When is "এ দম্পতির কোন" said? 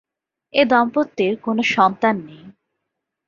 0.53-1.57